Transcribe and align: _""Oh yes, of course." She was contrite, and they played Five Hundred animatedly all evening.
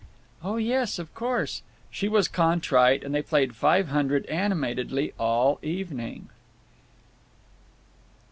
_""Oh 0.43 0.57
yes, 0.57 0.97
of 0.97 1.13
course." 1.13 1.61
She 1.91 2.07
was 2.07 2.27
contrite, 2.27 3.03
and 3.03 3.13
they 3.13 3.21
played 3.21 3.55
Five 3.55 3.89
Hundred 3.89 4.25
animatedly 4.31 5.13
all 5.19 5.59
evening. 5.61 6.29